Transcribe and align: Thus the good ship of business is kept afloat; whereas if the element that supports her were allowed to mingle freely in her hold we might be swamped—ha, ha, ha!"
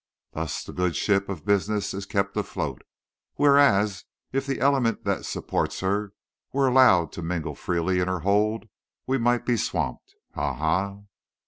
Thus 0.33 0.63
the 0.63 0.73
good 0.73 0.95
ship 0.95 1.29
of 1.29 1.45
business 1.45 1.93
is 1.93 2.07
kept 2.07 2.35
afloat; 2.35 2.81
whereas 3.35 4.05
if 4.33 4.47
the 4.47 4.59
element 4.59 5.03
that 5.03 5.25
supports 5.27 5.81
her 5.81 6.13
were 6.51 6.67
allowed 6.67 7.11
to 7.11 7.21
mingle 7.21 7.53
freely 7.53 7.99
in 7.99 8.07
her 8.07 8.21
hold 8.21 8.65
we 9.05 9.19
might 9.19 9.45
be 9.45 9.57
swamped—ha, 9.57 10.55
ha, 10.55 10.91
ha!" 10.93 10.97